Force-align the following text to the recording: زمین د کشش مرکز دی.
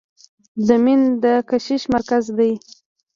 زمین 0.67 0.99
د 1.23 1.25
کشش 1.49 1.81
مرکز 1.93 2.25
دی. 2.37 2.51